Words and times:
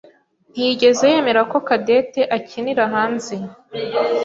ntiyigeze 0.51 1.03
yemera 1.13 1.41
ko 1.51 1.57
Cadette 1.67 2.21
akinira 2.37 2.83
hanze. 2.93 3.35